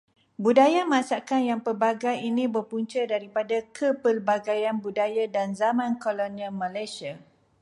[0.43, 7.13] Budaya masakan yang pelbagai ini berpunca daripada kepelbagaian budaya dan zaman kolonial Malaysia.